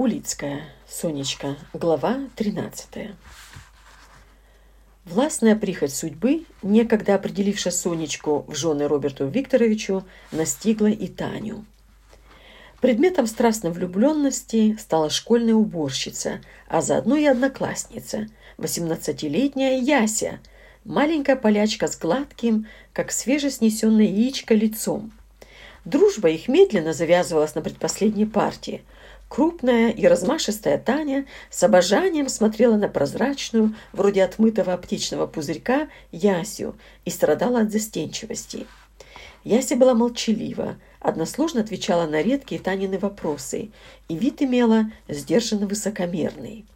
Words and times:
Улицкая, 0.00 0.62
Сонечка, 0.88 1.56
глава 1.74 2.20
13. 2.36 3.10
Властная 5.04 5.54
прихоть 5.54 5.94
судьбы, 5.94 6.46
некогда 6.62 7.16
определившая 7.16 7.70
Сонечку 7.70 8.46
в 8.48 8.54
жены 8.54 8.88
Роберту 8.88 9.26
Викторовичу, 9.26 10.06
настигла 10.32 10.86
и 10.86 11.06
Таню. 11.06 11.66
Предметом 12.80 13.26
страстной 13.26 13.72
влюбленности 13.72 14.74
стала 14.80 15.10
школьная 15.10 15.52
уборщица, 15.52 16.40
а 16.66 16.80
заодно 16.80 17.16
и 17.16 17.26
одноклассница, 17.26 18.26
18-летняя 18.56 19.78
Яся, 19.82 20.40
маленькая 20.82 21.36
полячка 21.36 21.88
с 21.88 21.98
гладким, 21.98 22.66
как 22.94 23.12
свежеснесенное 23.12 24.06
яичко, 24.06 24.54
лицом. 24.54 25.12
Дружба 25.84 26.30
их 26.30 26.48
медленно 26.48 26.94
завязывалась 26.94 27.54
на 27.54 27.60
предпоследней 27.60 28.26
партии– 28.26 28.82
Крупная 29.30 29.90
и 29.90 30.08
размашистая 30.08 30.76
Таня 30.76 31.24
с 31.50 31.62
обожанием 31.62 32.28
смотрела 32.28 32.74
на 32.74 32.88
прозрачную, 32.88 33.76
вроде 33.92 34.24
отмытого 34.24 34.72
оптичного 34.72 35.28
пузырька, 35.28 35.88
Ясю 36.10 36.74
и 37.04 37.10
страдала 37.10 37.60
от 37.60 37.70
застенчивости. 37.70 38.66
Яся 39.44 39.76
была 39.76 39.94
молчалива, 39.94 40.78
односложно 40.98 41.60
отвечала 41.60 42.08
на 42.08 42.22
редкие 42.22 42.60
Танины 42.60 42.98
вопросы 42.98 43.70
и 44.08 44.16
вид 44.16 44.42
имела 44.42 44.90
сдержанно 45.06 45.68
высокомерный. 45.68 46.66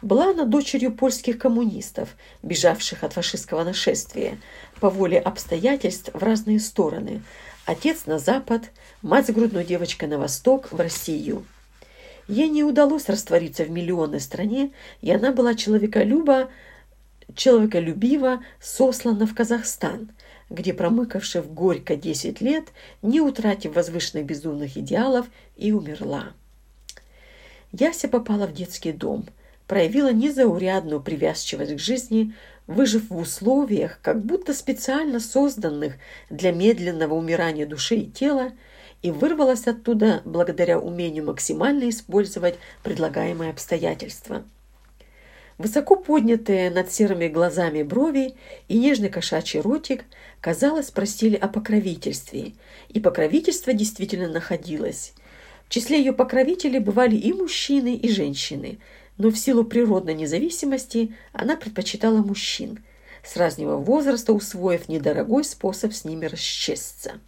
Была 0.00 0.30
она 0.30 0.44
дочерью 0.44 0.92
польских 0.92 1.38
коммунистов, 1.38 2.10
бежавших 2.44 3.02
от 3.02 3.14
фашистского 3.14 3.64
нашествия, 3.64 4.38
по 4.78 4.90
воле 4.90 5.18
обстоятельств 5.18 6.10
в 6.14 6.22
разные 6.22 6.60
стороны. 6.60 7.24
Отец 7.66 8.06
на 8.06 8.20
запад, 8.20 8.70
мать 9.02 9.26
с 9.26 9.30
грудной 9.30 9.64
девочкой 9.64 10.08
на 10.08 10.18
восток, 10.18 10.70
в 10.70 10.78
Россию– 10.78 11.44
Ей 12.30 12.48
не 12.48 12.62
удалось 12.62 13.08
раствориться 13.08 13.64
в 13.64 13.70
миллионной 13.70 14.20
стране, 14.20 14.70
и 15.00 15.10
она 15.10 15.32
была 15.32 15.56
человеколюба, 15.56 16.48
человеколюбива 17.34 18.44
сослана 18.60 19.26
в 19.26 19.34
Казахстан, 19.34 20.12
где, 20.48 20.72
промыкавши 20.72 21.42
в 21.42 21.52
горько 21.52 21.96
10 21.96 22.40
лет, 22.40 22.68
не 23.02 23.20
утратив 23.20 23.74
возвышенных 23.74 24.26
безумных 24.26 24.76
идеалов, 24.76 25.26
и 25.56 25.72
умерла. 25.72 26.32
Яся 27.72 28.06
попала 28.06 28.46
в 28.46 28.52
детский 28.52 28.92
дом, 28.92 29.26
проявила 29.66 30.12
незаурядную 30.12 31.00
привязчивость 31.00 31.74
к 31.74 31.78
жизни, 31.80 32.32
выжив 32.68 33.10
в 33.10 33.16
условиях, 33.16 33.98
как 34.02 34.24
будто 34.24 34.54
специально 34.54 35.18
созданных 35.18 35.94
для 36.30 36.52
медленного 36.52 37.14
умирания 37.14 37.66
души 37.66 37.96
и 37.96 38.06
тела, 38.06 38.52
и 39.02 39.10
вырвалась 39.10 39.66
оттуда 39.66 40.22
благодаря 40.24 40.78
умению 40.78 41.24
максимально 41.24 41.88
использовать 41.88 42.56
предлагаемые 42.82 43.50
обстоятельства. 43.50 44.44
Высоко 45.58 45.96
поднятые 45.96 46.70
над 46.70 46.90
серыми 46.90 47.28
глазами 47.28 47.82
брови 47.82 48.34
и 48.68 48.78
нежный 48.78 49.10
кошачий 49.10 49.60
ротик, 49.60 50.04
казалось, 50.40 50.90
просили 50.90 51.36
о 51.36 51.48
покровительстве, 51.48 52.54
и 52.88 52.98
покровительство 52.98 53.74
действительно 53.74 54.28
находилось. 54.28 55.12
В 55.66 55.68
числе 55.68 55.98
ее 55.98 56.14
покровителей 56.14 56.78
бывали 56.78 57.14
и 57.14 57.32
мужчины, 57.34 57.94
и 57.94 58.08
женщины, 58.08 58.78
но 59.18 59.28
в 59.28 59.36
силу 59.36 59.64
природной 59.64 60.14
независимости 60.14 61.14
она 61.34 61.56
предпочитала 61.56 62.22
мужчин, 62.22 62.82
с 63.22 63.36
раннего 63.36 63.76
возраста 63.76 64.32
усвоив 64.32 64.88
недорогой 64.88 65.44
способ 65.44 65.92
с 65.92 66.06
ними 66.06 66.24
расчесться. 66.24 67.20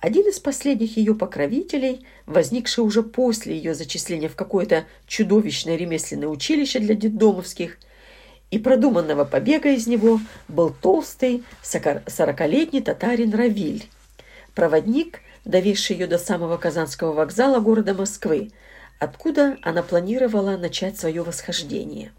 Один 0.00 0.28
из 0.28 0.38
последних 0.38 0.96
ее 0.96 1.14
покровителей, 1.14 2.06
возникший 2.24 2.84
уже 2.84 3.02
после 3.02 3.56
ее 3.56 3.74
зачисления 3.74 4.28
в 4.28 4.36
какое-то 4.36 4.86
чудовищное 5.08 5.74
ремесленное 5.74 6.28
училище 6.28 6.78
для 6.78 6.94
детдомовских, 6.94 7.78
и 8.52 8.58
продуманного 8.58 9.24
побега 9.24 9.70
из 9.70 9.88
него 9.88 10.20
был 10.46 10.70
толстый 10.70 11.42
сорокалетний 11.62 12.80
татарин 12.80 13.34
Равиль, 13.34 13.88
проводник, 14.54 15.20
довезший 15.44 15.96
ее 15.96 16.06
до 16.06 16.18
самого 16.18 16.58
Казанского 16.58 17.12
вокзала 17.12 17.58
города 17.58 17.92
Москвы, 17.92 18.52
откуда 19.00 19.58
она 19.62 19.82
планировала 19.82 20.56
начать 20.56 20.96
свое 20.96 21.22
восхождение. 21.22 22.12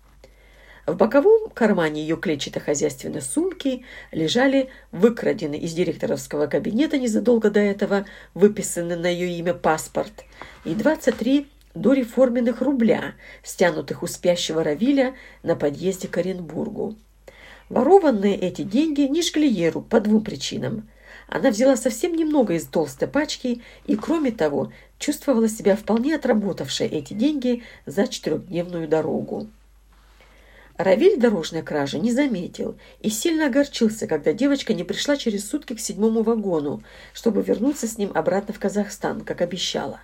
В 0.85 0.95
боковом 0.95 1.49
кармане 1.49 2.01
ее 2.01 2.17
клетчатой 2.17 2.61
хозяйственной 2.61 3.21
сумки 3.21 3.83
лежали 4.11 4.69
выкраденный 4.91 5.59
из 5.59 5.73
директоровского 5.73 6.47
кабинета 6.47 6.97
незадолго 6.97 7.49
до 7.49 7.59
этого 7.59 8.05
выписанный 8.33 8.95
на 8.95 9.07
ее 9.07 9.37
имя 9.37 9.53
паспорт 9.53 10.25
и 10.65 10.73
23 10.73 11.47
дореформенных 11.75 12.61
рубля, 12.61 13.13
стянутых 13.43 14.03
у 14.03 14.07
спящего 14.07 14.63
Равиля 14.63 15.15
на 15.43 15.55
подъезде 15.55 16.07
к 16.07 16.17
Оренбургу. 16.17 16.95
Ворованные 17.69 18.35
эти 18.35 18.63
деньги 18.63 19.01
не 19.01 19.21
жгли 19.21 19.47
ей 19.47 19.69
рук 19.69 19.87
по 19.87 19.99
двум 19.99 20.23
причинам. 20.23 20.89
Она 21.27 21.51
взяла 21.51 21.75
совсем 21.75 22.13
немного 22.15 22.55
из 22.55 22.65
толстой 22.65 23.07
пачки 23.07 23.61
и, 23.85 23.95
кроме 23.95 24.31
того, 24.31 24.71
чувствовала 24.97 25.47
себя 25.47 25.75
вполне 25.75 26.15
отработавшей 26.15 26.87
эти 26.87 27.13
деньги 27.13 27.61
за 27.85 28.07
четырехдневную 28.07 28.87
дорогу. 28.87 29.47
Равиль 30.79 31.19
дорожной 31.19 31.61
кражи 31.61 31.99
не 31.99 32.13
заметил 32.13 32.77
и 33.01 33.09
сильно 33.09 33.47
огорчился, 33.47 34.07
когда 34.07 34.31
девочка 34.31 34.73
не 34.73 34.85
пришла 34.85 35.17
через 35.17 35.45
сутки 35.45 35.75
к 35.75 35.79
седьмому 35.81 36.23
вагону, 36.23 36.83
чтобы 37.11 37.41
вернуться 37.41 37.85
с 37.85 37.97
ним 37.97 38.11
обратно 38.15 38.53
в 38.53 38.59
Казахстан, 38.59 39.25
как 39.25 39.41
обещала. 39.41 39.99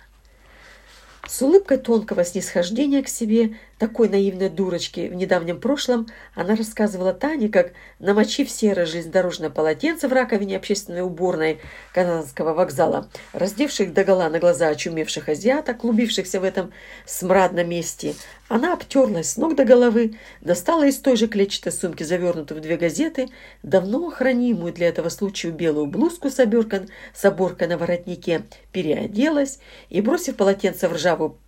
С 1.26 1.40
улыбкой 1.40 1.78
тонкого 1.78 2.26
снисхождения 2.26 3.02
к 3.02 3.08
себе, 3.08 3.56
такой 3.78 4.08
наивной 4.08 4.48
дурочки 4.48 5.08
в 5.08 5.14
недавнем 5.14 5.60
прошлом, 5.60 6.06
она 6.34 6.56
рассказывала 6.56 7.12
Тане, 7.12 7.48
как, 7.48 7.72
намочив 7.98 8.50
серое 8.50 8.86
железнодорожное 8.86 9.50
полотенце 9.50 10.08
в 10.08 10.12
раковине 10.12 10.56
общественной 10.56 11.02
уборной 11.02 11.60
Казанского 11.92 12.54
вокзала, 12.54 13.10
раздевших 13.32 13.92
догола 13.92 14.28
на 14.30 14.38
глаза 14.38 14.68
очумевших 14.68 15.28
азиаток, 15.28 15.78
клубившихся 15.78 16.40
в 16.40 16.44
этом 16.44 16.72
смрадном 17.04 17.68
месте, 17.68 18.14
она 18.48 18.74
обтерлась 18.74 19.30
с 19.30 19.36
ног 19.36 19.56
до 19.56 19.64
головы, 19.64 20.18
достала 20.40 20.86
из 20.86 20.98
той 20.98 21.16
же 21.16 21.26
клетчатой 21.26 21.72
сумки, 21.72 22.04
завернутую 22.04 22.58
в 22.58 22.62
две 22.62 22.76
газеты, 22.76 23.28
давно 23.62 24.08
хранимую 24.10 24.72
для 24.72 24.88
этого 24.88 25.08
случая 25.08 25.50
белую 25.50 25.86
блузку 25.86 26.30
с, 26.30 26.38
оберкан, 26.38 26.88
с 27.12 27.24
оборкой 27.24 27.66
на 27.68 27.76
воротнике, 27.76 28.44
переоделась 28.72 29.58
и, 29.88 30.00
бросив 30.00 30.36
полотенце 30.36 30.88
в 30.88 30.92
ржавую 30.92 31.38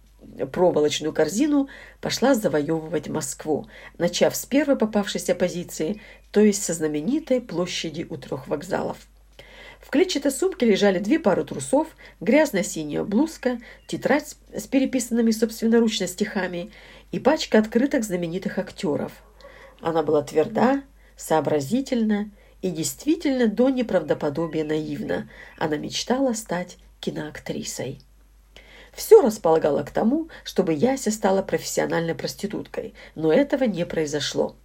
проволочную 0.52 1.12
корзину, 1.12 1.68
пошла 2.00 2.34
завоевывать 2.34 3.08
Москву, 3.08 3.66
начав 3.98 4.36
с 4.36 4.46
первой 4.46 4.76
попавшейся 4.76 5.34
позиции, 5.34 6.00
то 6.30 6.40
есть 6.40 6.62
со 6.62 6.74
знаменитой 6.74 7.40
площади 7.40 8.06
у 8.08 8.16
трех 8.16 8.48
вокзалов. 8.48 8.98
В 9.80 9.90
клетчатой 9.90 10.32
сумке 10.32 10.66
лежали 10.66 10.98
две 10.98 11.18
пары 11.18 11.44
трусов, 11.44 11.88
грязная 12.20 12.62
синяя 12.62 13.04
блузка, 13.04 13.58
тетрадь 13.86 14.36
с 14.54 14.66
переписанными 14.66 15.30
собственноручно 15.30 16.06
стихами 16.06 16.72
и 17.12 17.18
пачка 17.18 17.58
открыток 17.58 18.04
знаменитых 18.04 18.58
актеров. 18.58 19.12
Она 19.80 20.02
была 20.02 20.22
тверда, 20.22 20.82
сообразительна 21.16 22.30
и 22.60 22.70
действительно 22.70 23.46
до 23.46 23.70
неправдоподобия 23.70 24.64
наивна. 24.64 25.30
Она 25.56 25.76
мечтала 25.76 26.32
стать 26.32 26.76
киноактрисой. 27.00 28.00
Все 28.98 29.22
располагало 29.22 29.84
к 29.84 29.92
тому, 29.92 30.28
чтобы 30.42 30.72
Яся 30.72 31.12
стала 31.12 31.41
профессиональной 31.41 32.16
проституткой, 32.16 32.94
но 33.14 33.32
этого 33.32 33.62
не 33.62 33.86
произошло. 33.86 34.56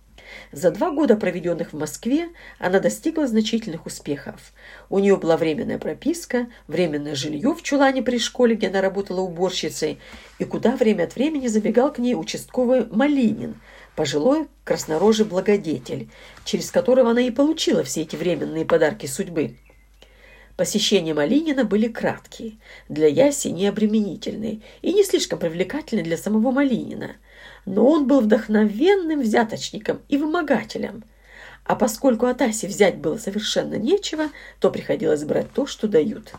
За 0.51 0.71
два 0.71 0.89
года, 0.89 1.15
проведенных 1.15 1.71
в 1.71 1.77
Москве, 1.77 2.29
она 2.57 2.79
достигла 2.79 3.27
значительных 3.27 3.85
успехов. 3.85 4.51
У 4.89 4.97
нее 4.97 5.17
была 5.17 5.37
временная 5.37 5.77
прописка, 5.77 6.47
временное 6.67 7.13
жилье 7.13 7.53
в 7.53 7.61
чулане 7.61 8.01
при 8.01 8.17
школе, 8.17 8.55
где 8.55 8.69
она 8.69 8.81
работала 8.81 9.21
уборщицей, 9.21 9.99
и 10.39 10.45
куда 10.45 10.75
время 10.75 11.03
от 11.03 11.13
времени 11.13 11.45
забегал 11.45 11.93
к 11.93 11.99
ней 11.99 12.15
участковый 12.15 12.87
Малинин, 12.89 13.61
пожилой 13.95 14.47
краснорожий 14.63 15.27
благодетель, 15.27 16.09
через 16.43 16.71
которого 16.71 17.11
она 17.11 17.21
и 17.21 17.29
получила 17.29 17.83
все 17.83 18.01
эти 18.01 18.15
временные 18.15 18.65
подарки 18.65 19.05
судьбы. 19.05 19.57
Посещения 20.57 21.13
Малинина 21.13 21.65
были 21.65 21.87
краткие, 21.87 22.57
для 22.87 23.07
Яси 23.07 23.47
необременительные 23.47 24.61
и 24.81 24.93
не 24.93 25.03
слишком 25.03 25.39
привлекательные 25.39 26.03
для 26.03 26.17
самого 26.17 26.51
Малинина– 26.51 27.15
но 27.65 27.87
он 27.87 28.07
был 28.07 28.21
вдохновенным 28.21 29.21
взяточником 29.21 30.01
и 30.09 30.17
вымогателем. 30.17 31.03
А 31.65 31.75
поскольку 31.75 32.25
от 32.25 32.41
Аси 32.41 32.65
взять 32.65 32.97
было 32.97 33.17
совершенно 33.17 33.75
нечего, 33.75 34.29
то 34.59 34.69
приходилось 34.69 35.23
брать 35.23 35.51
то, 35.53 35.65
что 35.65 35.87
дают. 35.87 36.33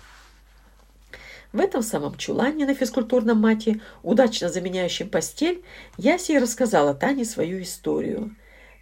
В 1.52 1.60
этом 1.60 1.82
самом 1.82 2.16
чулане 2.16 2.66
на 2.66 2.74
физкультурном 2.74 3.40
мате, 3.40 3.80
удачно 4.02 4.48
заменяющем 4.48 5.08
постель, 5.08 5.62
Яся 5.96 6.34
и 6.34 6.38
рассказала 6.38 6.94
Тане 6.94 7.24
свою 7.24 7.62
историю. 7.62 8.34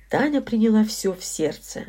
Таня 0.09 0.41
приняла 0.41 0.85
все 0.85 1.13
в 1.13 1.23
сердце. 1.23 1.85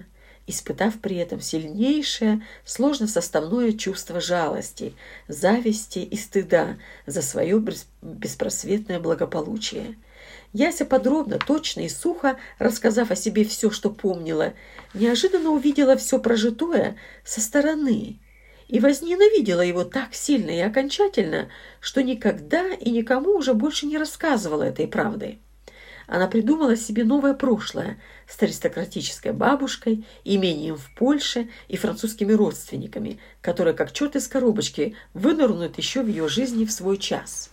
Испытав 0.47 0.99
при 0.99 1.17
этом 1.17 1.39
сильнейшее, 1.41 2.45
сложно-составное 2.65 3.73
чувство 3.73 4.19
жалости, 4.19 4.93
зависти 5.27 5.99
и 5.99 6.17
стыда 6.17 6.77
за 7.05 7.21
свое 7.21 7.63
беспросветное 8.01 8.99
благополучие. 8.99 9.97
Яся 10.51 10.85
подробно, 10.85 11.39
точно 11.39 11.81
и 11.81 11.89
сухо, 11.89 12.37
рассказав 12.59 13.09
о 13.09 13.15
себе 13.15 13.43
все, 13.43 13.71
что 13.71 13.89
помнила, 13.89 14.53
неожиданно 14.93 15.49
увидела 15.49 15.97
все 15.97 16.19
прожитое 16.19 16.97
со 17.23 17.41
стороны 17.41 18.19
и 18.67 18.79
возненавидела 18.79 19.61
его 19.61 19.83
так 19.83 20.13
сильно 20.13 20.51
и 20.51 20.59
окончательно, 20.59 21.49
что 21.79 22.03
никогда 22.03 22.69
и 22.73 22.91
никому 22.91 23.31
уже 23.35 23.53
больше 23.53 23.85
не 23.85 23.97
рассказывала 23.97 24.63
этой 24.63 24.87
правды. 24.87 25.39
Она 26.07 26.27
придумала 26.27 26.75
себе 26.75 27.03
новое 27.03 27.33
прошлое 27.33 27.97
с 28.27 28.41
аристократической 28.41 29.31
бабушкой, 29.31 30.05
имением 30.23 30.75
в 30.75 30.93
Польше 30.95 31.49
и 31.67 31.77
французскими 31.77 32.33
родственниками, 32.33 33.19
которые, 33.41 33.73
как 33.73 33.93
черт 33.93 34.15
из 34.15 34.27
коробочки, 34.27 34.95
вынырнут 35.13 35.77
еще 35.77 36.01
в 36.01 36.07
ее 36.07 36.27
жизни 36.27 36.65
в 36.65 36.71
свой 36.71 36.97
час. 36.97 37.49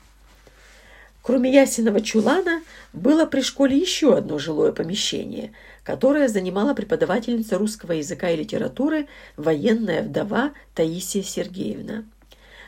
Кроме 1.23 1.53
Ясиного 1.53 2.01
чулана, 2.01 2.63
было 2.93 3.27
при 3.27 3.43
школе 3.43 3.77
еще 3.77 4.17
одно 4.17 4.39
жилое 4.39 4.73
помещение, 4.73 5.53
которое 5.85 6.29
занимала 6.29 6.75
преподавательница 6.75 7.59
русского 7.59 7.93
языка 7.93 8.31
и 8.31 8.37
литературы 8.37 9.07
военная 9.37 10.03
вдова 10.03 10.53
Таисия 10.75 11.23
Сергеевна. 11.23 12.05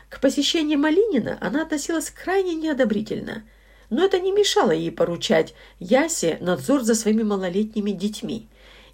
К 0.07 0.21
посещению 0.21 0.77
Малинина 0.77 1.37
она 1.41 1.63
относилась 1.63 2.11
крайне 2.11 2.53
неодобрительно– 2.53 3.43
но 3.89 4.05
это 4.05 4.19
не 4.19 4.31
мешало 4.31 4.71
ей 4.71 4.91
поручать 4.91 5.53
Ясе 5.79 6.37
надзор 6.41 6.83
за 6.83 6.95
своими 6.95 7.23
малолетними 7.23 7.91
детьми 7.91 8.47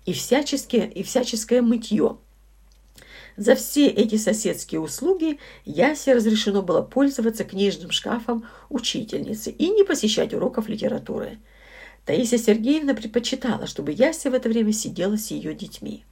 и, 0.05 0.13
всяческие, 0.13 0.91
и 0.91 1.03
всяческое 1.03 1.61
мытье. 1.61 2.17
За 3.37 3.55
все 3.55 3.87
эти 3.87 4.17
соседские 4.17 4.81
услуги 4.81 5.39
Ясе 5.63 6.13
разрешено 6.13 6.61
было 6.61 6.81
пользоваться 6.81 7.45
книжным 7.45 7.91
шкафом 7.91 8.45
учительницы 8.69 9.51
и 9.51 9.69
не 9.69 9.83
посещать 9.83 10.33
уроков 10.33 10.67
литературы. 10.67 11.37
Таисия 12.05 12.37
Сергеевна 12.37 12.95
предпочитала, 12.95 13.67
чтобы 13.67 13.93
Яся 13.93 14.29
в 14.29 14.33
это 14.33 14.49
время 14.49 14.73
сидела 14.73 15.15
с 15.15 15.31
ее 15.31 15.53
детьми. 15.53 16.03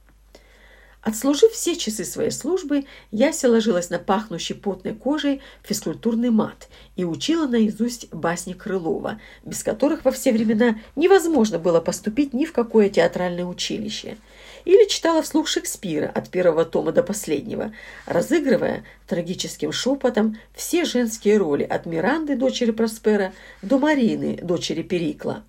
Отслужив 1.08 1.52
все 1.52 1.74
часы 1.74 2.04
своей 2.04 2.30
службы, 2.30 2.84
Яся 3.10 3.48
ложилась 3.48 3.88
на 3.88 3.98
пахнущий 3.98 4.54
потной 4.54 4.92
кожей 4.94 5.40
физкультурный 5.62 6.28
мат 6.28 6.68
и 6.96 7.04
учила 7.04 7.46
наизусть 7.46 8.12
басни 8.12 8.52
Крылова, 8.52 9.18
без 9.42 9.62
которых 9.62 10.04
во 10.04 10.10
все 10.10 10.34
времена 10.34 10.78
невозможно 10.96 11.58
было 11.58 11.80
поступить 11.80 12.34
ни 12.34 12.44
в 12.44 12.52
какое 12.52 12.90
театральное 12.90 13.46
училище. 13.46 14.18
Или 14.66 14.86
читала 14.86 15.22
вслух 15.22 15.48
Шекспира 15.48 16.08
от 16.14 16.28
первого 16.28 16.66
тома 16.66 16.92
до 16.92 17.02
последнего, 17.02 17.72
разыгрывая 18.04 18.84
трагическим 19.06 19.72
шепотом 19.72 20.36
все 20.54 20.84
женские 20.84 21.38
роли 21.38 21.62
от 21.62 21.86
Миранды, 21.86 22.36
дочери 22.36 22.70
Проспера, 22.70 23.32
до 23.62 23.78
Марины, 23.78 24.40
дочери 24.42 24.82
Перикла 24.82 25.42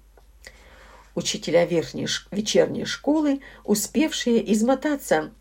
учителя 1.16 1.66
верхней 1.66 2.08
вечерней 2.32 2.86
школы, 2.86 3.42
успевшие 3.66 4.54
измотаться 4.54 5.32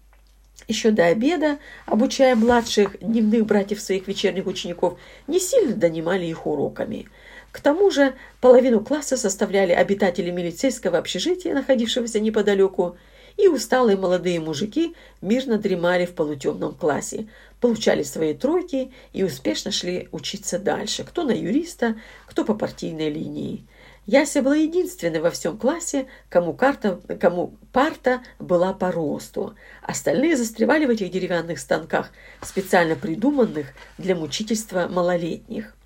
еще 0.66 0.90
до 0.90 1.06
обеда, 1.06 1.58
обучая 1.86 2.34
младших 2.34 2.98
дневных 3.00 3.46
братьев 3.46 3.80
своих 3.80 4.08
вечерних 4.08 4.46
учеников, 4.46 4.98
не 5.26 5.38
сильно 5.38 5.74
донимали 5.74 6.26
их 6.26 6.46
уроками. 6.46 7.08
К 7.52 7.60
тому 7.60 7.90
же 7.90 8.14
половину 8.40 8.80
класса 8.80 9.16
составляли 9.16 9.72
обитатели 9.72 10.30
милицейского 10.30 10.98
общежития, 10.98 11.54
находившегося 11.54 12.20
неподалеку, 12.20 12.96
и 13.38 13.46
усталые 13.46 13.96
молодые 13.96 14.40
мужики 14.40 14.94
мирно 15.22 15.58
дремали 15.58 16.06
в 16.06 16.14
полутемном 16.14 16.74
классе, 16.74 17.28
получали 17.60 18.02
свои 18.02 18.34
тройки 18.34 18.92
и 19.12 19.22
успешно 19.22 19.70
шли 19.70 20.08
учиться 20.10 20.58
дальше, 20.58 21.04
кто 21.04 21.22
на 21.22 21.30
юриста, 21.30 21.94
кто 22.26 22.44
по 22.44 22.54
партийной 22.54 23.10
линии. 23.10 23.64
Яся 24.08 24.40
была 24.40 24.56
единственной 24.56 25.20
во 25.20 25.30
всем 25.30 25.58
классе, 25.58 26.06
кому, 26.30 26.54
карта, 26.54 26.98
кому 27.20 27.58
парта 27.74 28.22
была 28.38 28.72
по 28.72 28.90
росту. 28.90 29.54
Остальные 29.82 30.38
застревали 30.38 30.86
в 30.86 30.90
этих 30.90 31.10
деревянных 31.10 31.58
станках, 31.58 32.10
специально 32.40 32.96
придуманных 32.96 33.66
для 33.98 34.16
мучительства 34.16 34.88
малолетних. 34.88 35.76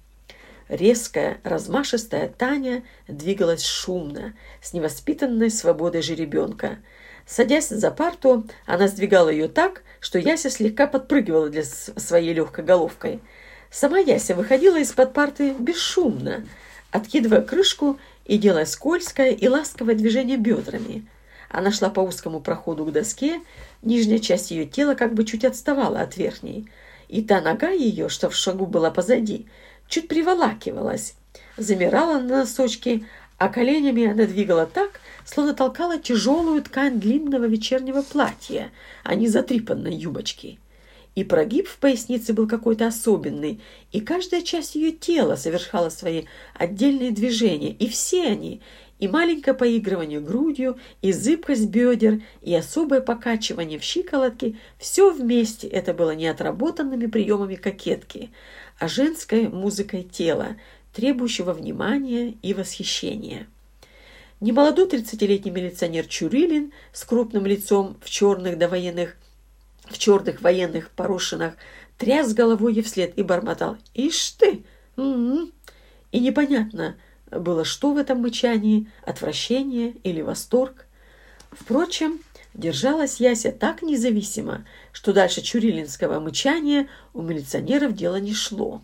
Резкая, 0.69 1.41
размашистая 1.43 2.29
Таня 2.29 2.85
двигалась 3.09 3.65
шумно, 3.65 4.35
с 4.63 4.73
невоспитанной 4.73 5.51
свободой 5.51 6.03
жеребенка. 6.03 6.79
Садясь 7.27 7.71
за 7.71 7.91
парту, 7.91 8.47
она 8.67 8.87
сдвигала 8.87 9.31
ее 9.31 9.49
так, 9.49 9.83
что 9.99 10.21
Яся 10.21 10.49
слегка 10.49 10.87
подпрыгивала 10.87 11.49
для 11.49 11.65
своей 11.65 12.35
легкой 12.35 12.65
головкой. 12.65 13.21
Сама 13.69 13.99
Яся 13.99 14.37
выходила 14.37 14.77
из-под 14.79 15.13
парты 15.13 15.57
бесшумно, 15.59 16.47
откидывая 16.93 17.41
крышку 17.41 17.99
и 18.25 18.39
делая 18.39 18.65
скользкое 18.65 19.31
и 19.31 19.49
ласковое 19.49 19.95
движение 19.95 20.37
бедрами. 20.37 21.07
Она 21.49 21.71
шла 21.71 21.91
по 21.91 22.01
узкому 22.01 22.41
проходу 22.41 22.85
к 22.85 22.93
доске, 22.93 23.41
нижняя 23.83 24.19
часть 24.19 24.51
ее 24.51 24.65
тела 24.65 24.95
как 24.95 25.15
бы 25.15 25.25
чуть 25.25 25.45
отставала 25.45 26.01
от 26.01 26.17
верхней, 26.17 26.69
и 27.09 27.23
та 27.23 27.41
нога 27.41 27.71
ее, 27.71 28.09
что 28.09 28.31
в 28.31 28.35
шагу 28.35 28.67
была 28.67 28.91
позади, 28.91 29.47
чуть 29.87 30.09
приволакивалась, 30.09 31.15
замирала 31.57 32.19
на 32.19 32.39
носочки, 32.39 33.07
а 33.37 33.49
коленями 33.49 34.07
она 34.07 34.25
двигала 34.25 34.67
так, 34.67 35.01
словно 35.25 35.53
толкала 35.53 35.99
тяжелую 35.99 36.63
ткань 36.63 37.01
длинного 37.01 37.45
вечернего 37.45 38.03
платья, 38.03 38.71
а 39.05 39.15
не 39.15 39.29
затрипанной 39.29 39.95
юбочки. 39.95 40.59
И 41.15 41.25
прогиб 41.25 41.69
в 41.69 41.77
пояснице 41.79 42.33
был 42.33 42.49
какой-то 42.49 42.87
особенный, 42.87 43.61
и 43.93 44.01
каждая 44.01 44.41
часть 44.41 44.77
ее 44.77 44.93
тела 44.93 45.37
совершала 45.37 45.91
свои 45.91 46.25
отдельные 46.55 47.11
движения, 47.11 47.71
и 47.71 47.87
все 47.87 48.29
они, 48.29 48.63
и 48.99 49.09
маленькое 49.09 49.55
поигрывание 49.55 50.21
грудью, 50.21 50.79
и 51.03 51.13
зыбкость 51.13 51.67
бедер, 51.67 52.23
и 52.41 52.55
особое 52.55 53.03
покачивание 53.03 53.79
в 53.79 53.83
щиколотке, 53.83 54.57
все 54.79 55.13
вместе 55.13 55.67
это 55.67 55.93
было 55.93 56.15
не 56.15 56.29
отработанными 56.29 57.07
приемами 57.07 57.57
кокетки, 57.57 58.31
а 58.79 58.89
женской 58.89 59.49
музыкой 59.49 60.05
тела, 60.05 60.57
требующего 60.95 61.53
внимания 61.53 62.37
и 62.43 62.55
восхищения. 62.55 63.49
Немолодой 64.41 64.87
тридцатилетний 64.87 65.53
милиционер 65.53 66.07
Чурилин 66.07 66.73
с 66.93 67.05
крупным 67.05 67.45
лицом 67.47 67.97
в 68.01 68.09
черных 68.09 68.59
довоенных 68.59 69.17
в 69.89 69.99
черных 69.99 70.41
военных 70.41 70.91
порошинах, 70.91 71.55
тряс 71.99 72.35
головой 72.35 72.75
ей 72.75 72.83
вслед 72.83 73.13
и 73.17 73.23
бормотал 73.23 73.77
«Ишь 73.95 74.31
ты!» 74.33 74.65
м-м-м». 74.97 75.53
И 76.11 76.21
непонятно 76.21 76.97
было, 77.31 77.65
что 77.65 77.93
в 77.93 77.99
этом 77.99 78.21
мычании– 78.21 78.91
отвращение 79.03 79.95
или 80.03 80.21
восторг. 80.21 80.87
Впрочем, 81.51 82.21
держалась 82.55 83.21
Яся 83.21 83.53
так 83.53 83.83
независимо, 83.83 84.65
что 84.93 85.13
дальше 85.13 85.41
чурилинского 85.41 86.21
мычания 86.21 86.89
у 87.15 87.23
милиционеров 87.23 87.95
дело 87.95 88.17
не 88.17 88.35
шло. 88.35 88.83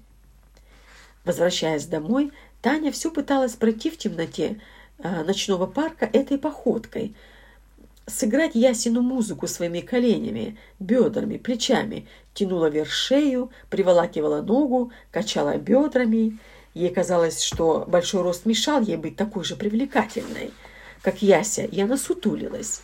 Возвращаясь 1.24 1.86
домой, 1.86 2.32
Таня 2.62 2.90
все 2.90 3.10
пыталась 3.10 3.54
пройти 3.54 3.90
в 3.90 3.98
темноте 3.98 4.60
э, 4.98 5.24
ночного 5.24 5.66
парка 5.66 6.06
этой 6.06 6.38
походкой– 6.38 7.14
сыграть 8.08 8.54
Ясину 8.54 9.02
музыку 9.02 9.46
своими 9.46 9.80
коленями, 9.80 10.56
бедрами, 10.78 11.36
плечами, 11.36 12.06
тянула 12.34 12.68
вверх 12.68 12.90
шею, 12.90 13.50
приволакивала 13.70 14.42
ногу, 14.42 14.92
качала 15.10 15.56
бедрами. 15.56 16.38
Ей 16.74 16.90
казалось, 16.90 17.42
что 17.42 17.84
большой 17.88 18.22
рост 18.22 18.46
мешал 18.46 18.80
ей 18.80 18.96
быть 18.96 19.16
такой 19.16 19.44
же 19.44 19.56
привлекательной, 19.56 20.50
как 21.02 21.22
Яся, 21.22 21.64
и 21.64 21.80
она 21.80 21.96
сутулилась. 21.96 22.82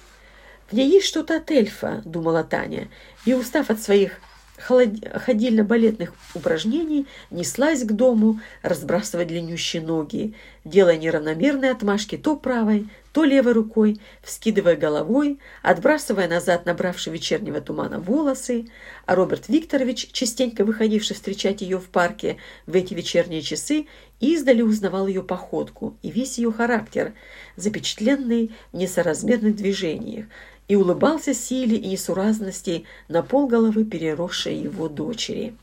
«В 0.71 0.73
ней 0.73 0.89
есть 0.89 1.07
что-то 1.07 1.37
от 1.37 1.51
эльфа»,— 1.51 2.03
думала 2.05 2.43
Таня, 2.43 2.89
и, 3.27 3.35
устав 3.35 3.71
от 3.71 3.81
своих 3.81 4.21
ходильно-балетных 4.57 6.13
упражнений 6.35 7.07
неслась 7.31 7.83
к 7.83 7.93
дому, 7.93 8.41
разбрасывая 8.63 9.25
длиннющие 9.25 9.83
ноги, 9.83 10.35
делая 10.65 10.97
неравномерные 10.97 11.73
отмашки 11.73 12.17
то 12.17 12.37
правой, 12.37 12.89
то 13.15 13.23
левой 13.23 13.53
рукой, 13.53 14.01
вскидывая 14.23 14.75
головой, 14.75 15.39
отбрасывая 15.63 16.27
назад 16.27 16.67
набравший 16.67 17.13
вечернего 17.13 17.61
тумана 17.61 18.01
волосы, 18.01 18.67
а 19.07 19.15
Роберт 19.15 19.49
Викторович, 19.49 20.11
частенько 20.11 20.65
выходивший 20.65 21.15
встречать 21.15 21.63
ее 21.63 21.79
в 21.79 21.85
парке 21.85 22.39
в 22.67 22.75
эти 22.75 22.93
вечерние 22.93 23.41
часы, 23.41 23.87
издали 24.19 24.63
узнавал 24.63 25.07
ее 25.07 25.23
походку 25.23 25.97
и 26.03 26.11
весь 26.11 26.39
ее 26.39 26.51
характер, 26.51 27.13
запечатленный 27.55 28.51
в 28.73 28.77
несоразмерных 28.77 29.55
движениях, 29.55 30.27
и 30.67 30.75
улыбался 30.75 31.35
силе 31.35 31.77
и 31.77 31.87
несуразности 31.87 32.85
на 33.07 33.23
полголовы 33.23 33.85
переросшей 33.85 34.57
его 34.57 34.89
дочери. 34.89 35.55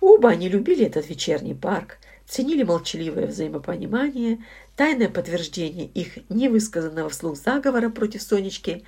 Оба 0.00 0.30
они 0.30 0.48
любили 0.48 0.86
этот 0.86 1.10
вечерний 1.10 1.54
парк, 1.54 1.98
ценили 2.28 2.62
молчаливое 2.62 3.26
взаимопонимание, 3.26 4.44
тайное 4.76 5.08
подтверждение 5.08 5.86
их 5.86 6.18
невысказанного 6.28 7.08
вслух 7.08 7.36
заговора 7.36 7.88
против 7.88 8.22
Сонечки, 8.22 8.84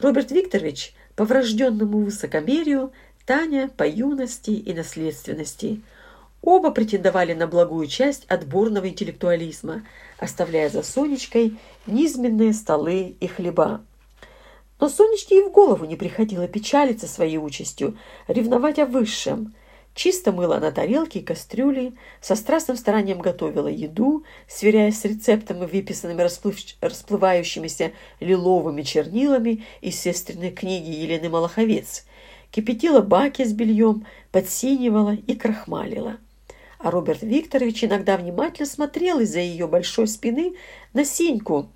Роберт 0.00 0.30
Викторович 0.32 0.94
по 1.14 1.24
врожденному 1.24 1.98
высокомерию, 1.98 2.92
Таня 3.26 3.70
по 3.76 3.86
юности 3.86 4.50
и 4.50 4.72
наследственности. 4.74 5.82
Оба 6.40 6.72
претендовали 6.72 7.34
на 7.34 7.46
благую 7.46 7.86
часть 7.86 8.24
отборного 8.24 8.88
интеллектуализма, 8.88 9.86
оставляя 10.18 10.68
за 10.70 10.82
Сонечкой 10.82 11.56
низменные 11.86 12.52
столы 12.52 13.14
и 13.20 13.26
хлеба. 13.28 13.84
Но 14.80 14.88
Сонечке 14.88 15.38
и 15.38 15.42
в 15.44 15.52
голову 15.52 15.84
не 15.84 15.94
приходило 15.94 16.48
печалиться 16.48 17.06
своей 17.06 17.38
участью, 17.38 17.96
ревновать 18.26 18.80
о 18.80 18.86
высшем. 18.86 19.54
Чисто 19.94 20.32
мыла 20.32 20.58
на 20.58 20.72
тарелке 20.72 21.18
и 21.18 21.22
кастрюли, 21.22 21.92
со 22.20 22.34
страстным 22.34 22.76
старанием 22.76 23.18
готовила 23.18 23.68
еду, 23.68 24.24
сверяясь 24.48 24.98
с 24.98 25.04
рецептом 25.04 25.62
и 25.62 25.66
выписанными 25.66 26.22
расплыв... 26.22 26.56
расплывающимися 26.80 27.92
лиловыми 28.18 28.82
чернилами 28.82 29.64
из 29.82 30.00
сестренной 30.00 30.50
книги 30.50 30.88
Елены 30.88 31.28
Малаховец, 31.28 32.06
кипятила 32.50 33.02
баки 33.02 33.44
с 33.44 33.52
бельем, 33.52 34.06
подсинивала 34.30 35.14
и 35.14 35.34
крахмалила. 35.34 36.16
А 36.78 36.90
Роберт 36.90 37.22
Викторович 37.22 37.84
иногда 37.84 38.16
внимательно 38.16 38.66
смотрел 38.66 39.20
из-за 39.20 39.40
ее 39.40 39.68
большой 39.68 40.08
спины 40.08 40.56
на 40.94 41.04
Сеньку, 41.04 41.68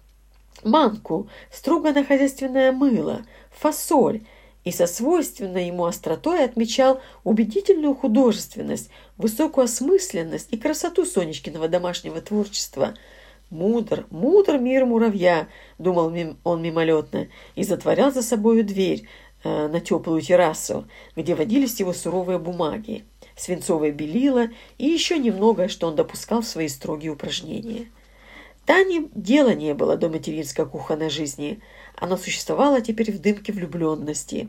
манку, 0.65 1.29
струганное 1.53 2.03
хозяйственное 2.03 2.73
мыло, 2.73 3.25
фасоль 3.51 4.23
и 4.67 4.73
со 4.73 4.89
свойственной 4.89 5.69
ему 5.69 5.85
остротой 5.85 6.45
отмечал 6.45 7.01
убедительную 7.23 7.95
художественность, 7.95 8.91
высокую 9.17 9.67
осмысленность 9.67 10.49
и 10.51 10.59
красоту 10.59 11.05
Сонечкиного 11.07 11.69
домашнего 11.69 12.21
творчества. 12.21 12.95
«Мудр, 13.49 14.07
мудр 14.11 14.59
мир 14.59 14.85
муравья»,— 14.85 15.47
думал 15.79 16.13
он 16.43 16.63
мимолетно, 16.63 17.29
и 17.55 17.63
затворял 17.63 18.11
за 18.11 18.23
собою 18.23 18.65
дверь 18.65 19.07
э, 19.45 19.69
на 19.69 19.81
теплую 19.81 20.21
террасу, 20.21 20.89
где 21.15 21.37
водились 21.37 21.79
его 21.79 21.93
суровые 21.93 22.41
бумаги, 22.41 23.05
свинцовое 23.37 23.93
белило 23.93 24.49
и 24.79 24.87
еще 24.87 25.21
немного, 25.21 25.69
что 25.69 25.87
он 25.87 25.95
допускал 25.95 26.41
в 26.41 26.49
свои 26.49 26.67
строгие 26.67 27.13
упражнения. 27.13 27.87
Тане 28.67 29.09
дела 29.15 29.55
не 29.55 29.75
было 29.75 29.97
до 29.97 30.09
материнской 30.09 30.67
кухонной 30.67 31.09
жизни. 31.09 31.61
Она 31.97 32.17
существовала 32.17 32.81
теперь 32.81 33.11
в 33.13 33.21
дымке 33.21 33.53
влюбленности. 33.53 34.49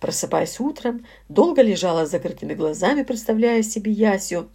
Просыпаясь 0.00 0.60
утром, 0.60 1.06
долго 1.28 1.62
лежала 1.62 2.06
с 2.06 2.10
закрытыми 2.10 2.54
глазами, 2.54 3.02
представляя 3.02 3.62
себе 3.62 3.92
Ясю, 3.92 4.48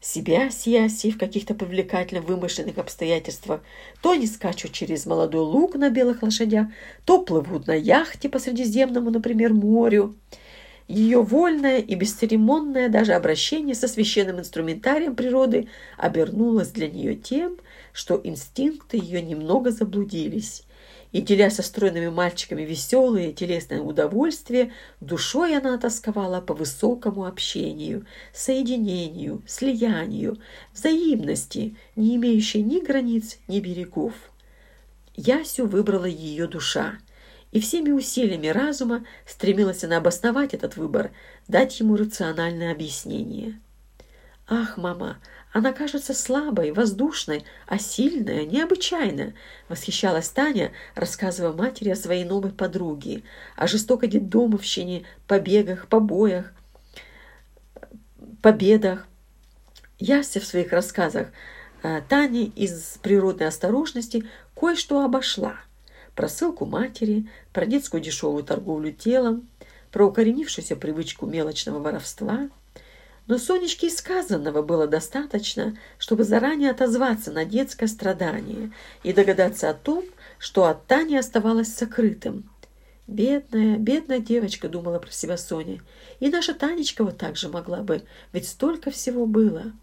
себя 0.00 0.50
с 0.50 0.66
Ясей 0.66 1.12
в 1.12 1.18
каких-то 1.18 1.54
привлекательно 1.54 2.22
вымышленных 2.22 2.78
обстоятельствах. 2.78 3.62
То 4.02 4.12
они 4.12 4.26
скачут 4.26 4.72
через 4.72 5.06
молодой 5.06 5.42
луг 5.42 5.74
на 5.74 5.90
белых 5.90 6.22
лошадях, 6.22 6.68
то 7.04 7.22
плывут 7.22 7.66
на 7.66 7.74
яхте 7.74 8.28
по 8.28 8.38
Средиземному, 8.38 9.10
например, 9.10 9.52
морю. 9.52 10.16
Ее 10.88 11.22
вольное 11.22 11.78
и 11.78 11.94
бесцеремонное 11.94 12.88
даже 12.88 13.12
обращение 13.12 13.76
со 13.76 13.86
священным 13.86 14.40
инструментарием 14.40 15.14
природы 15.14 15.68
обернулось 15.96 16.70
для 16.70 16.88
нее 16.88 17.14
тем, 17.14 17.58
что 17.92 18.20
инстинкты 18.24 18.96
ее 18.96 19.22
немного 19.22 19.70
заблудились. 19.70 20.64
И, 21.12 21.20
деля 21.20 21.50
со 21.50 21.62
стройными 21.62 22.08
мальчиками 22.08 22.62
веселые 22.62 23.32
телесное 23.32 23.80
удовольствие, 23.80 24.72
душой 25.00 25.56
она 25.56 25.76
тосковала 25.76 26.40
по 26.40 26.54
высокому 26.54 27.26
общению, 27.26 28.06
соединению, 28.32 29.42
слиянию, 29.46 30.38
взаимности, 30.72 31.76
не 31.96 32.16
имеющей 32.16 32.62
ни 32.62 32.80
границ, 32.80 33.38
ни 33.48 33.58
берегов. 33.60 34.14
Ясю 35.16 35.66
выбрала 35.66 36.06
ее 36.06 36.46
душа– 36.46 36.94
и 37.52 37.60
всеми 37.60 37.90
усилиями 37.90 38.48
разума 38.48 39.04
стремилась 39.26 39.84
она 39.84 39.96
обосновать 39.96 40.54
этот 40.54 40.76
выбор, 40.76 41.10
дать 41.48 41.80
ему 41.80 41.96
рациональное 41.96 42.72
объяснение. 42.72 43.60
«Ах, 44.48 44.76
мама, 44.76 45.18
она 45.52 45.72
кажется 45.72 46.14
слабой, 46.14 46.72
воздушной, 46.72 47.44
а 47.66 47.78
сильная, 47.78 48.44
необычайная»,— 48.44 49.34
восхищалась 49.68 50.28
Таня, 50.28 50.72
рассказывая 50.94 51.52
матери 51.52 51.90
о 51.90 51.96
своей 51.96 52.24
новой 52.24 52.52
подруге, 52.52 53.22
о 53.56 53.66
жестокой 53.66 54.08
детдомовщине, 54.08 55.04
побегах, 55.26 55.88
побоях, 55.88 56.52
победах. 58.42 59.06
Яся 59.98 60.40
в 60.40 60.44
своих 60.44 60.72
рассказах 60.72 61.28
э, 61.82 62.00
Тане 62.08 62.44
из 62.44 62.98
природной 63.02 63.48
осторожности 63.48 64.24
кое-что 64.54 65.04
обошла— 65.04 65.56
про 66.14 66.28
ссылку 66.28 66.66
матери, 66.66 67.28
про 67.52 67.66
детскую 67.66 68.02
дешевую 68.02 68.44
торговлю 68.44 68.92
телом, 68.92 69.48
про 69.90 70.06
укоренившуюся 70.06 70.76
привычку 70.76 71.24
мелочного 71.24 71.78
воровства. 71.78 72.50
Но 73.30 73.38
Сонечке 73.38 73.86
и 73.86 73.90
сказанного 73.90 74.60
было 74.60 74.88
достаточно, 74.88 75.78
чтобы 75.98 76.24
заранее 76.24 76.72
отозваться 76.72 77.30
на 77.30 77.44
детское 77.44 77.86
страдание 77.86 78.72
и 79.04 79.12
догадаться 79.12 79.70
о 79.70 79.74
том, 79.74 80.04
что 80.40 80.64
от 80.64 80.84
Тани 80.88 81.16
оставалось 81.16 81.72
сокрытым. 81.72 82.50
«Бедная, 83.06 83.76
бедная 83.76 84.18
девочка»,— 84.18 84.68
думала 84.68 84.98
про 84.98 85.12
себя 85.12 85.36
Соня. 85.36 85.80
«И 86.18 86.28
наша 86.28 86.54
Танечка 86.54 87.04
вот 87.04 87.18
так 87.18 87.36
же 87.36 87.48
могла 87.48 87.84
бы, 87.84 88.02
ведь 88.32 88.48
столько 88.48 88.90
всего 88.90 89.26
было» 89.26 89.74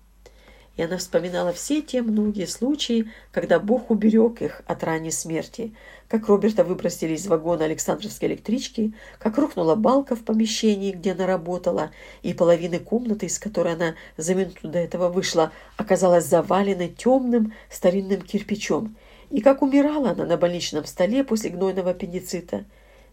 и 0.78 0.84
она 0.84 0.98
вспоминала 0.98 1.52
все 1.52 1.82
те 1.82 2.02
многие 2.02 2.46
случаи, 2.46 3.12
когда 3.32 3.60
Бог 3.60 3.90
уберег 3.90 4.42
их 4.42 4.62
от 4.68 4.84
ранней 4.84 5.12
смерти, 5.12 5.74
как 6.08 6.28
Роберта 6.28 6.64
выбросили 6.64 7.14
из 7.16 7.28
вагона 7.28 7.66
Александровской 7.66 8.30
электрички, 8.30 8.94
как 9.18 9.38
рухнула 9.38 9.76
балка 9.76 10.16
в 10.16 10.24
помещении, 10.24 10.92
где 10.92 11.12
она 11.12 11.26
работала, 11.26 11.92
и 12.22 12.34
половина 12.34 12.80
комнаты, 12.80 13.26
из 13.26 13.40
которой 13.40 13.74
она 13.74 13.96
за 14.16 14.36
минуту 14.36 14.70
до 14.70 14.78
этого 14.78 15.10
вышла, 15.10 15.52
оказалась 15.76 16.26
заваленной 16.26 16.90
темным 16.90 17.54
старинным 17.70 18.22
кирпичом, 18.22 18.96
и 19.32 19.42
как 19.42 19.64
умирала 19.64 20.12
она 20.12 20.26
на 20.26 20.38
больничном 20.38 20.86
столе 20.86 21.24
после 21.24 21.50
гнойного 21.50 21.92
аппендицита. 21.92 22.66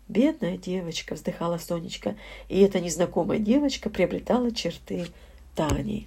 «Бедная 0.06 0.58
девочка»,— 0.58 1.14
вздыхала 1.16 1.56
Сонечка, 1.56 2.14
и 2.50 2.60
эта 2.60 2.78
незнакомая 2.78 3.38
девочка 3.38 3.88
приобретала 3.88 4.52
черты 4.52 5.06
Тани. 5.56 6.06